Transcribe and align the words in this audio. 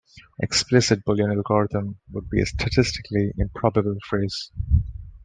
"Explicit 0.41 1.05
Boolean 1.05 1.29
algorithm" 1.29 1.99
would 2.11 2.27
be 2.27 2.41
a 2.41 2.45
statistically 2.47 3.31
improbable 3.37 3.97
phrase. 4.09 4.49